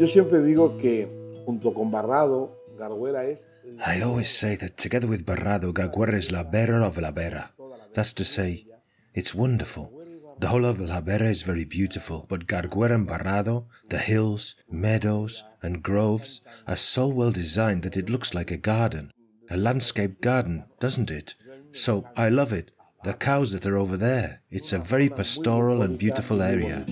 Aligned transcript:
Yo 0.00 0.06
siempre 0.08 0.40
digo 0.40 0.78
que 0.78 1.06
junto 1.44 1.74
con 1.74 1.90
Barrado, 1.90 2.56
Garguera 2.78 3.24
es 3.24 3.46
I 3.86 4.00
always 4.00 4.28
say 4.30 4.56
that 4.56 4.78
together 4.78 5.06
with 5.06 5.26
Barrado, 5.26 5.74
Garguera 5.74 6.16
is 6.16 6.32
La 6.32 6.42
Vera 6.42 6.86
of 6.86 6.96
La 6.96 7.10
Vera. 7.10 7.52
That's 7.92 8.14
to 8.14 8.24
say, 8.24 8.64
it's 9.12 9.34
wonderful. 9.34 9.92
The 10.38 10.46
whole 10.46 10.64
of 10.64 10.80
La 10.80 11.02
Vera 11.02 11.28
is 11.28 11.42
very 11.42 11.66
beautiful, 11.66 12.24
but 12.30 12.46
Garguera 12.46 12.94
and 12.94 13.06
Barrado, 13.06 13.66
the 13.90 13.98
hills, 13.98 14.56
meadows, 14.70 15.44
and 15.62 15.82
groves 15.82 16.40
are 16.66 16.78
so 16.78 17.06
well 17.06 17.30
designed 17.30 17.82
that 17.82 17.98
it 17.98 18.08
looks 18.08 18.32
like 18.32 18.50
a 18.50 18.56
garden, 18.56 19.12
a 19.50 19.58
landscape 19.58 20.22
garden, 20.22 20.64
doesn't 20.78 21.10
it? 21.10 21.34
So 21.72 22.06
I 22.16 22.30
love 22.30 22.54
it. 22.54 22.72
The 23.02 23.14
cows 23.14 23.52
that 23.52 23.64
are 23.64 23.78
over 23.78 23.96
there, 23.96 24.42
it's 24.50 24.74
a 24.74 24.78
very 24.78 25.08
pastoral 25.08 25.80
and 25.80 25.98
beautiful 25.98 26.42
area. 26.42 26.84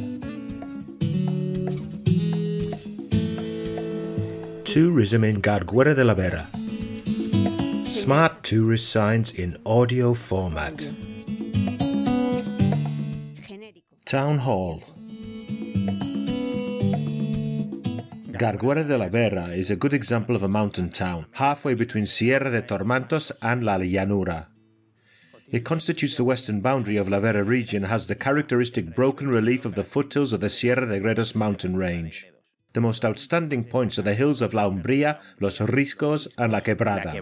Tourism 4.65 5.23
in 5.23 5.43
Garguera 5.43 5.95
de 5.95 6.05
la 6.05 6.15
Vera. 6.15 6.47
Smart 7.85 8.43
tourist 8.43 8.89
signs 8.89 9.33
in 9.33 9.59
audio 9.67 10.15
format. 10.15 10.89
Town 14.07 14.39
Hall. 14.39 14.81
Garguera 18.33 18.89
de 18.89 18.97
la 18.97 19.11
Vera 19.11 19.49
is 19.49 19.71
a 19.71 19.77
good 19.77 19.93
example 19.93 20.35
of 20.35 20.43
a 20.43 20.49
mountain 20.49 20.89
town, 20.89 21.27
halfway 21.33 21.75
between 21.75 22.07
Sierra 22.07 22.51
de 22.51 22.63
Tormantos 22.63 23.31
and 23.43 23.63
La 23.63 23.77
Llanura. 23.77 24.47
It 25.51 25.65
constitutes 25.65 26.17
the 26.17 26.25
western 26.25 26.61
boundary 26.61 26.99
of 26.99 27.09
La 27.09 27.21
Vera 27.21 27.43
region 27.43 27.85
and 27.85 27.91
has 27.91 28.07
the 28.07 28.15
characteristic 28.15 28.95
broken 28.95 29.29
relief 29.29 29.65
of 29.65 29.75
the 29.75 29.85
foothills 29.85 30.35
of 30.35 30.41
the 30.41 30.51
Sierra 30.51 30.87
de 30.87 31.01
Gredos 31.01 31.35
mountain 31.35 31.75
range. 31.75 32.27
The 32.75 32.83
most 32.83 33.03
outstanding 33.03 33.65
points 33.65 33.99
are 33.99 34.03
the 34.03 34.15
hills 34.15 34.43
of 34.43 34.53
La 34.53 34.69
Umbría, 34.69 35.19
Los 35.41 35.59
Riscos, 35.61 36.29
and 36.37 36.53
La 36.53 36.61
Quebrada. 36.61 37.15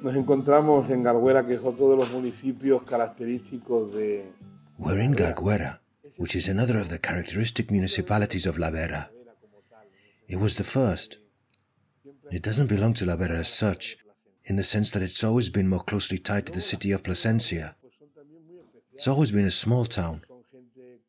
Nos 0.00 0.14
encontramos 0.14 0.88
en 0.90 1.02
Garguera, 1.02 1.44
que 1.44 1.54
es 1.54 1.60
otro 1.60 1.90
de 1.90 1.96
los 1.96 2.10
municipios 2.10 2.84
característicos 2.84 3.92
de... 3.92 4.26
We're 4.78 5.00
in 5.00 5.16
Garguera, 5.16 5.80
which 6.18 6.36
is 6.36 6.48
another 6.48 6.78
of 6.78 6.88
the 6.88 7.00
characteristic 7.00 7.72
municipalities 7.72 8.46
of 8.46 8.58
La 8.58 8.70
Vera. 8.70 9.10
It 10.28 10.36
was 10.36 10.54
the 10.54 10.64
first. 10.64 11.18
It 12.30 12.44
doesn't 12.44 12.68
belong 12.68 12.94
to 12.94 13.06
La 13.06 13.16
Vera 13.16 13.40
as 13.40 13.48
such, 13.48 13.96
in 14.44 14.56
the 14.56 14.64
sense 14.64 14.90
that 14.90 15.02
it's 15.02 15.22
always 15.22 15.48
been 15.48 15.68
more 15.68 15.82
closely 15.82 16.18
tied 16.18 16.46
to 16.46 16.52
the 16.52 16.60
city 16.60 16.90
of 16.92 17.02
Plasencia. 17.02 17.76
It's 18.94 19.08
always 19.08 19.32
been 19.32 19.44
a 19.44 19.50
small 19.50 19.86
town. 19.86 20.22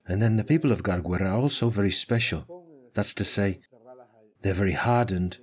And 0.08 0.22
then 0.22 0.38
the 0.38 0.44
people 0.44 0.72
of 0.72 0.84
Garguera 0.84 1.32
are 1.32 1.38
also 1.38 1.70
very 1.70 1.92
special. 1.92 2.46
That's 2.94 3.14
to 3.16 3.24
say, 3.24 3.60
they're 4.42 4.54
very 4.54 4.74
hardened, 4.74 5.38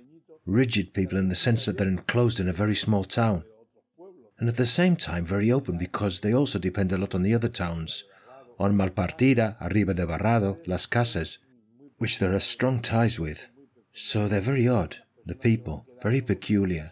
rigid 0.45 0.93
people 0.93 1.17
in 1.17 1.29
the 1.29 1.35
sense 1.35 1.65
that 1.65 1.77
they're 1.77 1.87
enclosed 1.87 2.39
in 2.39 2.47
a 2.47 2.53
very 2.53 2.75
small 2.75 3.03
town. 3.03 3.43
And 4.39 4.47
at 4.49 4.57
the 4.57 4.65
same 4.65 4.95
time, 4.95 5.25
very 5.25 5.51
open 5.51 5.77
because 5.77 6.19
they 6.19 6.33
also 6.33 6.59
depend 6.59 6.91
a 6.91 6.97
lot 6.97 7.13
on 7.13 7.23
the 7.23 7.33
other 7.35 7.47
towns, 7.47 8.05
on 8.59 8.75
Malpartida, 8.75 9.55
Arriba 9.61 9.93
de 9.93 10.05
Barrado, 10.05 10.57
Las 10.67 10.85
Casas, 10.85 11.39
which 11.97 12.19
there 12.19 12.33
are 12.33 12.39
strong 12.39 12.79
ties 12.79 13.19
with. 13.19 13.49
So 13.91 14.27
they're 14.27 14.41
very 14.41 14.67
odd, 14.67 14.97
the 15.25 15.35
people, 15.35 15.85
very 16.01 16.21
peculiar. 16.21 16.91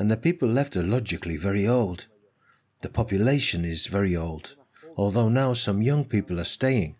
And 0.00 0.10
the 0.10 0.16
people 0.16 0.48
left 0.48 0.76
are 0.76 0.82
logically 0.82 1.36
very 1.36 1.68
old. 1.68 2.06
The 2.80 2.88
population 2.88 3.66
is 3.66 3.86
very 3.86 4.16
old, 4.16 4.56
although 4.96 5.28
now 5.28 5.52
some 5.52 5.82
young 5.82 6.06
people 6.06 6.40
are 6.40 6.54
staying, 6.58 6.96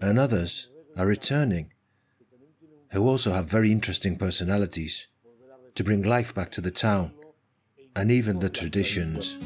and 0.00 0.16
others 0.16 0.68
are 0.96 1.08
returning 1.08 1.72
who 2.92 3.08
also 3.08 3.32
have 3.32 3.46
very 3.46 3.72
interesting 3.72 4.14
personalities 4.14 5.08
to 5.74 5.82
bring 5.82 6.02
life 6.02 6.32
back 6.32 6.52
to 6.52 6.60
the 6.60 6.70
town 6.70 7.10
and 7.96 8.12
even 8.12 8.38
the 8.38 8.48
traditions. 8.48 9.36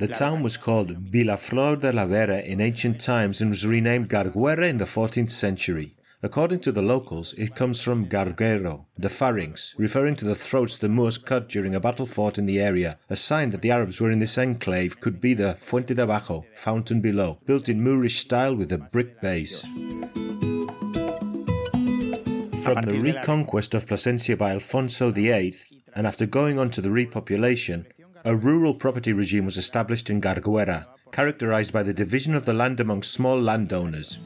The 0.00 0.08
town 0.12 0.42
was 0.42 0.56
called 0.56 1.12
Vilaflor 1.12 1.80
de 1.80 1.92
la 1.92 2.06
Vera 2.06 2.40
in 2.40 2.60
ancient 2.60 3.00
times 3.00 3.40
and 3.40 3.50
was 3.50 3.64
renamed 3.64 4.08
Garguera 4.08 4.68
in 4.68 4.78
the 4.78 4.86
14th 4.86 5.30
century. 5.30 5.94
According 6.22 6.60
to 6.60 6.72
the 6.72 6.82
locals, 6.82 7.32
it 7.38 7.54
comes 7.54 7.80
from 7.80 8.04
garguero, 8.04 8.84
the 8.98 9.08
pharynx, 9.08 9.74
referring 9.78 10.16
to 10.16 10.26
the 10.26 10.34
throats 10.34 10.76
the 10.76 10.90
Moors 10.90 11.16
cut 11.16 11.48
during 11.48 11.74
a 11.74 11.80
battle 11.80 12.04
fought 12.04 12.36
in 12.36 12.44
the 12.44 12.60
area. 12.60 12.98
A 13.08 13.16
sign 13.16 13.48
that 13.50 13.62
the 13.62 13.70
Arabs 13.70 14.02
were 14.02 14.10
in 14.10 14.18
this 14.18 14.36
enclave 14.36 15.00
could 15.00 15.18
be 15.18 15.32
the 15.32 15.54
Fuente 15.54 15.94
de 15.94 16.02
Abajo, 16.02 16.44
fountain 16.54 17.00
below, 17.00 17.38
built 17.46 17.70
in 17.70 17.82
Moorish 17.82 18.18
style 18.18 18.54
with 18.54 18.70
a 18.70 18.76
brick 18.76 19.18
base. 19.22 19.62
From 22.62 22.82
the 22.82 23.00
reconquest 23.00 23.72
of 23.72 23.86
Plasencia 23.86 24.36
by 24.36 24.50
Alfonso 24.50 25.10
VIII, 25.10 25.54
and 25.94 26.06
after 26.06 26.26
going 26.26 26.58
on 26.58 26.68
to 26.72 26.82
the 26.82 26.90
repopulation, 26.90 27.86
a 28.26 28.36
rural 28.36 28.74
property 28.74 29.14
regime 29.14 29.46
was 29.46 29.56
established 29.56 30.10
in 30.10 30.20
Garguera, 30.20 30.84
characterized 31.12 31.72
by 31.72 31.82
the 31.82 31.94
division 31.94 32.34
of 32.34 32.44
the 32.44 32.52
land 32.52 32.78
among 32.78 33.02
small 33.02 33.40
landowners. 33.40 34.18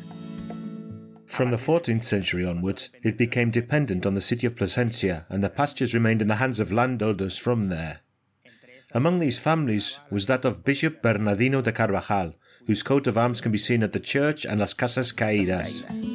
From 1.34 1.50
the 1.50 1.56
14th 1.56 2.04
century 2.04 2.44
onwards, 2.44 2.90
it 3.02 3.18
became 3.18 3.50
dependent 3.50 4.06
on 4.06 4.14
the 4.14 4.20
city 4.20 4.46
of 4.46 4.54
Plasencia, 4.54 5.26
and 5.28 5.42
the 5.42 5.50
pastures 5.50 5.92
remained 5.92 6.22
in 6.22 6.28
the 6.28 6.36
hands 6.36 6.60
of 6.60 6.70
landowners 6.70 7.36
from 7.36 7.70
there. 7.70 7.98
Among 8.92 9.18
these 9.18 9.40
families 9.40 9.98
was 10.12 10.26
that 10.26 10.44
of 10.44 10.64
Bishop 10.64 11.02
Bernardino 11.02 11.60
de 11.60 11.72
Carvajal, 11.72 12.34
whose 12.68 12.84
coat 12.84 13.08
of 13.08 13.18
arms 13.18 13.40
can 13.40 13.50
be 13.50 13.58
seen 13.58 13.82
at 13.82 13.92
the 13.92 13.98
church 13.98 14.46
and 14.46 14.60
Las 14.60 14.74
Casas 14.74 15.12
Caídas. 15.12 16.13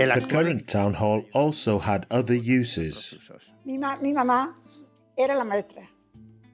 The 0.00 0.26
current 0.26 0.66
town 0.66 0.94
hall 0.94 1.24
also 1.34 1.78
had 1.78 2.06
other 2.10 2.34
uses. 2.34 3.18
Mi, 3.66 3.76
ma- 3.76 3.96
mi 4.00 4.12
mamá 4.14 4.54
era 5.18 5.34
la 5.36 5.44
maestra. 5.44 5.82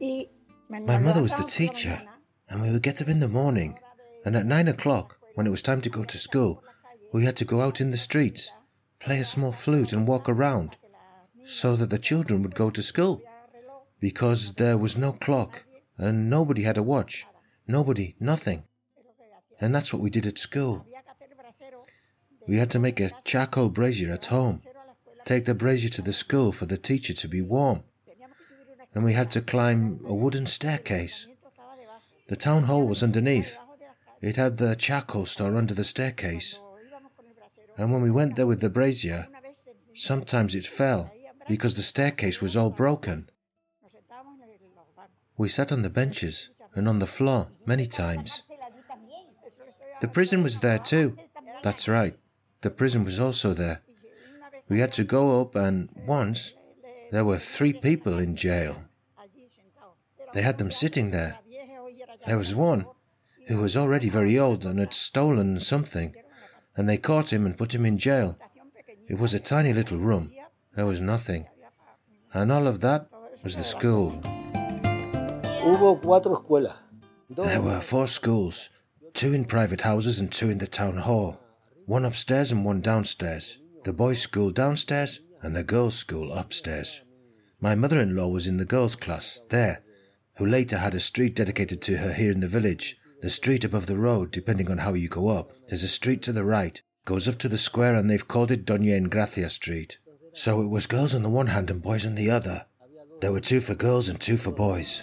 Y 0.00 0.26
me- 0.68 0.80
My 0.80 0.98
mother 0.98 1.22
was 1.22 1.34
the 1.36 1.44
levantábamos 1.44 1.56
por 1.56 1.66
la 1.66 1.72
teacher, 1.72 1.98
and 2.48 2.60
we 2.62 2.70
would 2.72 2.82
get 2.82 3.00
up 3.00 3.08
in 3.08 3.20
the 3.20 3.28
morning, 3.28 3.78
and 4.24 4.34
at 4.36 4.46
nine 4.46 4.66
o'clock, 4.68 5.18
when 5.36 5.46
it 5.46 5.50
was 5.50 5.62
time 5.62 5.80
to 5.82 5.90
go 5.90 6.02
to 6.04 6.18
school, 6.18 6.62
we 7.12 7.24
had 7.24 7.36
to 7.36 7.44
go 7.44 7.60
out 7.60 7.80
in 7.80 7.92
the 7.92 7.96
streets, 7.96 8.52
play 8.98 9.20
a 9.20 9.24
small 9.24 9.52
flute, 9.52 9.92
and 9.92 10.08
walk 10.08 10.28
around, 10.28 10.76
so 11.44 11.76
that 11.76 11.90
the 11.90 11.98
children 11.98 12.42
would 12.42 12.54
go 12.56 12.68
to 12.70 12.82
school, 12.82 13.22
because 14.00 14.54
there 14.54 14.76
was 14.76 14.96
no 14.96 15.12
clock, 15.12 15.64
and 15.98 16.28
nobody 16.28 16.62
had 16.64 16.76
a 16.78 16.82
watch, 16.82 17.26
nobody, 17.68 18.16
nothing. 18.18 18.64
And 19.60 19.72
that's 19.74 19.92
what 19.92 20.02
we 20.02 20.10
did 20.10 20.26
at 20.26 20.36
school. 20.36 20.84
We 22.46 22.58
had 22.58 22.70
to 22.70 22.78
make 22.78 23.00
a 23.00 23.10
charcoal 23.24 23.70
brazier 23.70 24.12
at 24.12 24.26
home, 24.26 24.62
take 25.24 25.44
the 25.46 25.54
brazier 25.54 25.90
to 25.90 26.02
the 26.02 26.12
school 26.12 26.52
for 26.52 26.66
the 26.66 26.78
teacher 26.78 27.12
to 27.12 27.28
be 27.28 27.42
warm, 27.42 27.82
and 28.94 29.04
we 29.04 29.14
had 29.14 29.30
to 29.32 29.40
climb 29.40 30.00
a 30.04 30.14
wooden 30.14 30.46
staircase. 30.46 31.28
The 32.28 32.36
town 32.36 32.64
hall 32.64 32.86
was 32.86 33.02
underneath. 33.02 33.58
It 34.22 34.36
had 34.36 34.56
the 34.56 34.74
charcoal 34.76 35.26
store 35.26 35.56
under 35.56 35.74
the 35.74 35.84
staircase. 35.84 36.58
And 37.76 37.92
when 37.92 38.02
we 38.02 38.10
went 38.10 38.36
there 38.36 38.46
with 38.46 38.60
the 38.60 38.70
brazier, 38.70 39.28
sometimes 39.94 40.54
it 40.54 40.66
fell 40.66 41.12
because 41.48 41.74
the 41.74 41.82
staircase 41.82 42.40
was 42.40 42.56
all 42.56 42.70
broken. 42.70 43.28
We 45.36 45.48
sat 45.48 45.70
on 45.70 45.82
the 45.82 45.90
benches 45.90 46.50
and 46.74 46.88
on 46.88 46.98
the 46.98 47.06
floor 47.06 47.48
many 47.66 47.86
times. 47.86 48.42
The 50.00 50.08
prison 50.08 50.42
was 50.42 50.60
there 50.60 50.78
too. 50.78 51.18
That's 51.62 51.88
right. 51.88 52.16
The 52.62 52.70
prison 52.70 53.04
was 53.04 53.20
also 53.20 53.52
there. 53.54 53.80
We 54.68 54.80
had 54.80 54.92
to 54.92 55.04
go 55.04 55.40
up, 55.40 55.54
and 55.54 55.88
once 56.06 56.54
there 57.10 57.24
were 57.24 57.38
three 57.38 57.72
people 57.72 58.18
in 58.18 58.34
jail. 58.36 58.74
allí 59.18 59.46
sentados. 59.48 59.96
Pero 60.16 60.32
They 60.32 60.42
had 60.42 60.58
them 60.58 60.70
sitting 60.70 61.10
there. 61.10 61.38
There 62.26 62.38
was 62.38 62.54
one 62.54 62.86
who 63.46 63.58
was 63.58 63.76
already 63.76 64.08
very 64.08 64.36
old 64.38 64.64
and 64.64 64.80
had 64.80 64.92
stolen 64.92 65.60
something, 65.60 66.14
and 66.76 66.88
they 66.88 66.98
caught 66.98 67.32
him 67.32 67.46
and 67.46 67.56
put 67.56 67.74
him 67.74 67.86
in 67.86 67.98
jail. 67.98 68.36
It 69.08 69.18
was 69.18 69.34
a 69.34 69.38
tiny 69.38 69.72
little 69.72 69.98
room. 69.98 70.32
There 70.74 70.86
was 70.86 71.00
nothing. 71.00 71.46
And 72.32 72.50
all 72.50 72.66
of 72.66 72.80
that 72.80 73.06
was 73.44 73.54
the 73.54 73.64
school. 73.64 74.20
Hubo 75.62 76.00
cuatro 76.02 76.34
escuelas. 76.36 76.76
There 77.30 77.62
were 77.62 77.80
four 77.80 78.06
schools, 78.08 78.70
two 79.14 79.32
in 79.32 79.44
private 79.44 79.82
houses 79.82 80.18
and 80.20 80.30
two 80.30 80.50
in 80.50 80.58
the 80.58 80.66
town 80.66 80.96
hall, 80.96 81.40
one 81.86 82.04
upstairs 82.04 82.50
and 82.50 82.64
one 82.64 82.80
downstairs, 82.80 83.58
the 83.84 83.92
boys' 83.92 84.20
school 84.20 84.50
downstairs 84.50 85.20
and 85.40 85.54
the 85.54 85.62
girls' 85.62 85.94
school 85.94 86.32
upstairs. 86.32 87.02
My 87.60 87.76
mother 87.76 88.00
in 88.00 88.16
law 88.16 88.26
was 88.28 88.48
in 88.48 88.56
the 88.56 88.64
girls' 88.64 88.96
class, 88.96 89.40
there, 89.50 89.82
who 90.36 90.46
later 90.46 90.78
had 90.78 90.94
a 90.94 91.00
street 91.00 91.36
dedicated 91.36 91.80
to 91.82 91.98
her 91.98 92.12
here 92.12 92.32
in 92.32 92.40
the 92.40 92.48
village. 92.48 92.96
The 93.22 93.30
street 93.30 93.64
above 93.64 93.86
the 93.86 93.96
road, 93.96 94.32
depending 94.32 94.68
on 94.68 94.78
how 94.78 94.94
you 94.94 95.08
go 95.08 95.28
up. 95.28 95.52
There's 95.68 95.84
a 95.84 95.88
street 95.88 96.22
to 96.22 96.32
the 96.32 96.44
right, 96.44 96.82
goes 97.04 97.28
up 97.28 97.38
to 97.38 97.48
the 97.48 97.56
square, 97.56 97.94
and 97.94 98.10
they've 98.10 98.28
called 98.28 98.50
it 98.50 98.66
Doña 98.66 99.00
Engracia 99.00 99.48
Street. 99.48 99.98
So 100.34 100.60
it 100.62 100.68
was 100.68 100.88
girls 100.88 101.14
on 101.14 101.22
the 101.22 101.30
one 101.30 101.46
hand 101.46 101.70
and 101.70 101.80
boys 101.80 102.04
on 102.04 102.16
the 102.16 102.30
other. 102.30 102.66
There 103.20 103.32
were 103.32 103.40
two 103.40 103.60
for 103.60 103.76
girls 103.76 104.08
and 104.08 104.20
two 104.20 104.36
for 104.36 104.50
boys. 104.50 105.02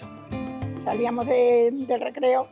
Salíamos 0.84 1.26
de, 1.26 1.86
del 1.86 2.00
recreo 2.00 2.46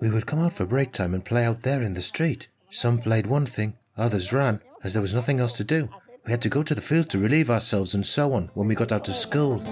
We 0.00 0.10
would 0.10 0.26
come 0.26 0.38
out 0.38 0.52
for 0.52 0.66
break 0.66 0.92
time 0.92 1.14
and 1.14 1.24
play 1.24 1.44
out 1.44 1.62
there 1.62 1.82
in 1.82 1.94
the 1.94 2.02
street. 2.02 2.48
Some 2.70 2.98
played 2.98 3.26
one 3.26 3.46
thing, 3.46 3.74
others 3.96 4.32
ran, 4.32 4.60
as 4.84 4.92
there 4.92 5.02
was 5.02 5.14
nothing 5.14 5.40
else 5.40 5.52
to 5.54 5.64
do. 5.64 5.88
We 6.24 6.30
had 6.30 6.42
to 6.42 6.48
go 6.48 6.62
to 6.62 6.74
the 6.74 6.80
field 6.80 7.10
to 7.10 7.18
relieve 7.18 7.50
ourselves 7.50 7.94
and 7.94 8.06
so 8.06 8.32
on 8.32 8.50
when 8.54 8.68
we 8.68 8.74
got 8.74 8.92
out 8.92 9.08
of 9.08 9.14
school. 9.14 9.62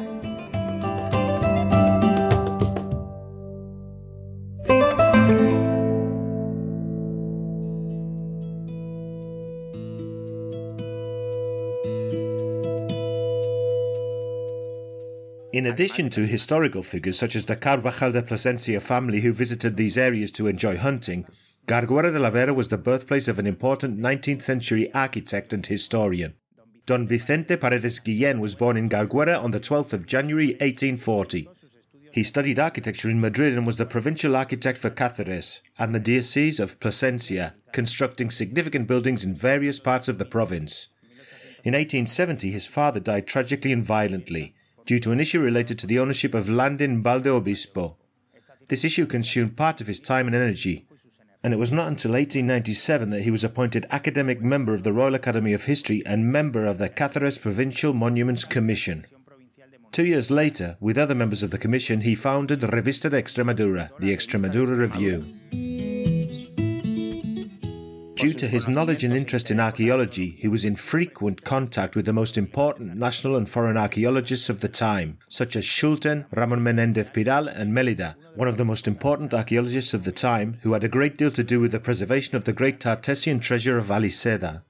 In 15.60 15.66
addition 15.66 16.08
to 16.08 16.26
historical 16.26 16.82
figures 16.82 17.18
such 17.18 17.36
as 17.36 17.44
the 17.44 17.54
Carvajal 17.54 18.12
de 18.12 18.22
Plasencia 18.22 18.80
family 18.80 19.20
who 19.20 19.34
visited 19.34 19.76
these 19.76 19.98
areas 19.98 20.32
to 20.32 20.46
enjoy 20.46 20.78
hunting, 20.78 21.26
Garguera 21.66 22.10
de 22.10 22.18
la 22.18 22.30
Vera 22.30 22.54
was 22.54 22.70
the 22.70 22.78
birthplace 22.78 23.28
of 23.28 23.38
an 23.38 23.46
important 23.46 23.98
19th 23.98 24.40
century 24.40 24.90
architect 24.94 25.52
and 25.52 25.66
historian. 25.66 26.32
Don 26.86 27.06
Vicente 27.06 27.58
Paredes 27.58 28.00
Guillén 28.00 28.40
was 28.40 28.54
born 28.54 28.78
in 28.78 28.88
Garguera 28.88 29.38
on 29.38 29.50
the 29.50 29.60
12th 29.60 29.92
of 29.92 30.06
January 30.06 30.52
1840. 30.62 31.46
He 32.10 32.24
studied 32.24 32.58
architecture 32.58 33.10
in 33.10 33.20
Madrid 33.20 33.52
and 33.52 33.66
was 33.66 33.76
the 33.76 33.84
provincial 33.84 34.36
architect 34.36 34.78
for 34.78 34.88
Cáceres 34.88 35.60
and 35.78 35.94
the 35.94 36.00
Diocese 36.00 36.58
of 36.58 36.80
Plasencia, 36.80 37.52
constructing 37.74 38.30
significant 38.30 38.88
buildings 38.88 39.24
in 39.24 39.34
various 39.34 39.78
parts 39.78 40.08
of 40.08 40.16
the 40.16 40.24
province. 40.24 40.88
In 41.64 41.74
1870, 41.74 42.50
his 42.50 42.66
father 42.66 42.98
died 42.98 43.26
tragically 43.26 43.72
and 43.72 43.84
violently 43.84 44.54
due 44.90 44.98
to 44.98 45.12
an 45.12 45.20
issue 45.20 45.38
related 45.38 45.78
to 45.78 45.86
the 45.86 46.00
ownership 46.00 46.34
of 46.34 46.48
land 46.48 46.80
in 46.80 47.00
Valdeobispo. 47.00 47.94
This 48.66 48.84
issue 48.84 49.06
consumed 49.06 49.56
part 49.56 49.80
of 49.80 49.86
his 49.86 50.00
time 50.00 50.26
and 50.26 50.34
energy, 50.34 50.84
and 51.44 51.54
it 51.54 51.60
was 51.60 51.70
not 51.70 51.86
until 51.86 52.10
1897 52.10 53.10
that 53.10 53.22
he 53.22 53.30
was 53.30 53.44
appointed 53.44 53.86
academic 53.92 54.42
member 54.42 54.74
of 54.74 54.82
the 54.82 54.92
Royal 54.92 55.14
Academy 55.14 55.52
of 55.52 55.66
History 55.66 56.02
and 56.04 56.32
member 56.32 56.66
of 56.66 56.78
the 56.78 56.88
Cáceres 56.88 57.40
Provincial 57.40 57.94
Monuments 57.94 58.44
Commission. 58.44 59.06
Two 59.92 60.06
years 60.06 60.28
later, 60.28 60.76
with 60.80 60.98
other 60.98 61.14
members 61.14 61.44
of 61.44 61.52
the 61.52 61.58
commission, 61.58 62.00
he 62.00 62.16
founded 62.16 62.58
Revista 62.62 63.08
de 63.08 63.22
Extremadura, 63.22 63.96
the 64.00 64.12
Extremadura 64.12 64.76
Review. 64.76 65.24
Due 68.20 68.34
to 68.34 68.46
his 68.46 68.68
knowledge 68.68 69.02
and 69.02 69.14
interest 69.14 69.50
in 69.50 69.58
archaeology, 69.58 70.36
he 70.38 70.46
was 70.46 70.66
in 70.66 70.76
frequent 70.76 71.42
contact 71.42 71.96
with 71.96 72.04
the 72.04 72.12
most 72.12 72.36
important 72.36 72.94
national 72.94 73.34
and 73.34 73.48
foreign 73.48 73.78
archaeologists 73.78 74.50
of 74.50 74.60
the 74.60 74.68
time, 74.68 75.16
such 75.26 75.56
as 75.56 75.64
Schulten, 75.64 76.26
Ramon 76.30 76.62
Menendez 76.62 77.10
Pidal, 77.10 77.48
and 77.48 77.72
Melida, 77.72 78.16
one 78.34 78.46
of 78.46 78.58
the 78.58 78.64
most 78.64 78.86
important 78.86 79.32
archaeologists 79.32 79.94
of 79.94 80.04
the 80.04 80.12
time, 80.12 80.58
who 80.62 80.74
had 80.74 80.84
a 80.84 80.88
great 80.88 81.16
deal 81.16 81.30
to 81.30 81.42
do 81.42 81.60
with 81.60 81.72
the 81.72 81.80
preservation 81.80 82.36
of 82.36 82.44
the 82.44 82.52
great 82.52 82.78
Tartessian 82.78 83.40
treasure 83.40 83.78
of 83.78 83.90
Aliseda. 83.90 84.64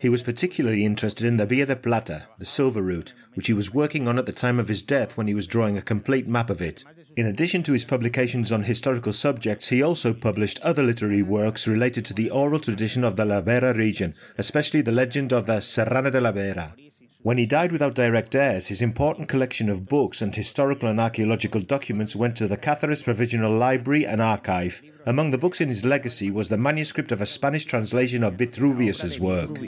He 0.00 0.08
was 0.08 0.22
particularly 0.22 0.84
interested 0.84 1.26
in 1.26 1.38
the 1.38 1.46
Via 1.46 1.66
de 1.66 1.74
Plata, 1.74 2.28
the 2.38 2.44
silver 2.44 2.82
route, 2.82 3.14
which 3.34 3.48
he 3.48 3.52
was 3.52 3.74
working 3.74 4.06
on 4.06 4.16
at 4.16 4.26
the 4.26 4.32
time 4.32 4.60
of 4.60 4.68
his 4.68 4.80
death 4.80 5.16
when 5.16 5.26
he 5.26 5.34
was 5.34 5.48
drawing 5.48 5.76
a 5.76 5.82
complete 5.82 6.28
map 6.28 6.50
of 6.50 6.62
it. 6.62 6.84
In 7.18 7.26
addition 7.26 7.64
to 7.64 7.72
his 7.72 7.84
publications 7.84 8.52
on 8.52 8.62
historical 8.62 9.12
subjects, 9.12 9.70
he 9.70 9.82
also 9.82 10.14
published 10.14 10.60
other 10.62 10.84
literary 10.84 11.20
works 11.20 11.66
related 11.66 12.04
to 12.04 12.14
the 12.14 12.30
oral 12.30 12.60
tradition 12.60 13.02
of 13.02 13.16
the 13.16 13.24
La 13.24 13.40
Vera 13.40 13.74
region, 13.74 14.14
especially 14.38 14.82
the 14.82 14.92
legend 14.92 15.32
of 15.32 15.46
the 15.46 15.60
Serrana 15.60 16.12
de 16.12 16.20
la 16.20 16.30
Vera. 16.30 16.76
When 17.22 17.36
he 17.36 17.44
died 17.44 17.72
without 17.72 17.96
direct 17.96 18.36
heirs, 18.36 18.68
his 18.68 18.80
important 18.80 19.28
collection 19.28 19.68
of 19.68 19.88
books 19.88 20.22
and 20.22 20.32
historical 20.32 20.88
and 20.88 21.00
archaeological 21.00 21.62
documents 21.62 22.14
went 22.14 22.36
to 22.36 22.46
the 22.46 22.56
Cáceres 22.56 23.02
Provisional 23.02 23.50
Library 23.50 24.06
and 24.06 24.20
Archive. 24.20 24.80
Among 25.04 25.32
the 25.32 25.38
books 25.38 25.60
in 25.60 25.66
his 25.66 25.84
legacy 25.84 26.30
was 26.30 26.50
the 26.50 26.56
manuscript 26.56 27.10
of 27.10 27.20
a 27.20 27.26
Spanish 27.26 27.64
translation 27.64 28.22
of 28.22 28.34
Vitruvius's 28.34 29.18
work. 29.18 29.58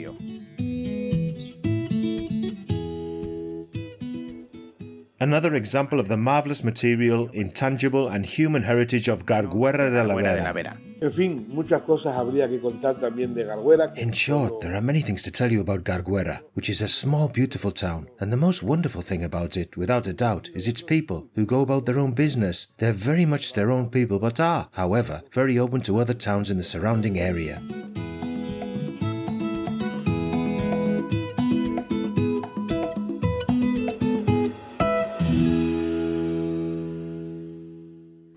Another 5.21 5.53
example 5.53 5.99
of 5.99 6.07
the 6.07 6.17
marvelous 6.17 6.63
material, 6.63 7.29
intangible, 7.31 8.07
and 8.07 8.25
human 8.25 8.63
heritage 8.63 9.07
of 9.07 9.23
Garguera 9.23 9.91
de 9.91 10.03
la 10.03 10.15
Fuera 10.15 10.35
de 10.35 10.43
la 10.43 10.51
Vera. 10.51 10.73
Vera. 10.73 10.77
En 10.99 11.13
fin, 11.13 11.45
muchas 11.49 11.83
cosas 11.83 12.15
habría 12.15 12.49
que 12.49 12.59
contar 12.59 12.99
también 12.99 13.35
de 13.35 13.43
Garguera. 13.43 13.93
In 13.97 14.11
short, 14.13 14.61
there 14.61 14.73
are 14.73 14.81
many 14.81 15.01
things 15.03 15.21
to 15.21 15.29
tell 15.29 15.51
you 15.51 15.61
about 15.61 15.83
Garguera, 15.83 16.41
which 16.55 16.69
is 16.69 16.81
a 16.81 16.87
small, 16.87 17.27
beautiful 17.27 17.71
town. 17.71 18.09
And 18.19 18.33
the 18.33 18.37
most 18.37 18.63
wonderful 18.63 19.03
thing 19.03 19.23
about 19.23 19.55
it, 19.55 19.77
without 19.77 20.07
a 20.07 20.13
doubt, 20.13 20.49
is 20.55 20.67
its 20.67 20.81
people, 20.81 21.27
who 21.35 21.45
go 21.45 21.61
about 21.61 21.85
their 21.85 21.99
own 21.99 22.13
business. 22.13 22.65
They're 22.79 22.91
very 22.91 23.27
much 23.27 23.53
their 23.53 23.69
own 23.69 23.91
people, 23.91 24.17
but 24.17 24.39
are, 24.39 24.69
however, 24.71 25.21
very 25.31 25.59
open 25.59 25.81
to 25.81 25.99
other 25.99 26.15
towns 26.15 26.49
in 26.49 26.57
the 26.57 26.63
surrounding 26.63 27.19
area. 27.19 27.61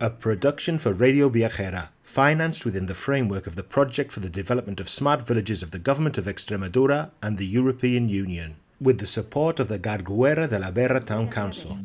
A 0.04 0.10
production 0.10 0.76
for 0.76 0.92
Radio 0.92 1.30
Viajera, 1.30 1.88
financed 2.02 2.66
within 2.66 2.84
the 2.84 2.94
framework 2.94 3.46
of 3.46 3.56
the 3.56 3.62
Project 3.62 4.12
for 4.12 4.20
the 4.20 4.28
Development 4.28 4.78
of 4.78 4.86
Smart 4.86 5.26
Villages 5.26 5.62
of 5.62 5.70
the 5.70 5.78
Government 5.78 6.18
of 6.18 6.26
Extremadura 6.26 7.08
and 7.22 7.38
the 7.38 7.46
European 7.46 8.10
Union, 8.10 8.56
with 8.78 8.98
the 8.98 9.06
support 9.06 9.58
of 9.58 9.68
the 9.68 9.78
Garguera 9.78 10.46
de 10.46 10.58
la 10.58 10.70
Vera 10.70 11.00
Town 11.00 11.30
Council. 11.30 11.78